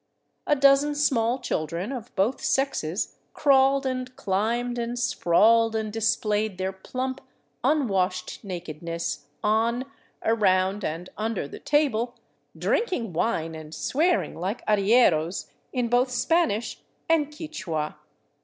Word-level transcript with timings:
A 0.47 0.55
dozen 0.55 0.95
small 0.95 1.37
children 1.37 1.91
of 1.91 2.15
both 2.15 2.41
sexes 2.43 3.17
crawled 3.35 3.85
and 3.85 4.15
climbed 4.15 4.79
and 4.79 4.97
sprawled 4.97 5.75
and 5.75 5.93
displayed 5.93 6.57
their 6.57 6.71
plump, 6.73 7.21
unwashed 7.63 8.43
nakedness 8.43 9.27
on, 9.43 9.85
around, 10.25 10.83
and 10.83 11.09
under 11.17 11.47
the 11.47 11.59
table, 11.59 12.15
drinking 12.57 13.13
wine 13.13 13.53
and 13.53 13.75
swearing 13.75 14.33
like 14.35 14.65
arrieros 14.65 15.51
in 15.71 15.87
both 15.87 16.09
Spanish 16.09 16.81
and 17.07 17.27
Quichua. 17.29 17.95